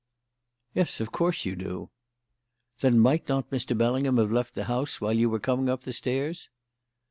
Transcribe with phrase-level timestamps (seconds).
[0.73, 1.91] "Yes, of course you do!"
[2.79, 3.77] "Then might not Mr.
[3.77, 6.49] Bellingham have left the house while you were coming up the stairs?"